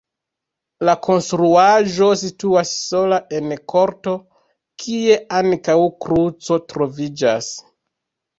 La 0.87 0.93
konstruaĵo 1.07 2.07
situas 2.21 2.71
sola 2.85 3.19
en 3.41 3.53
korto, 3.75 4.15
kie 4.85 5.19
ankaŭ 5.43 5.77
kruco 6.07 6.59
troviĝas. 6.73 7.53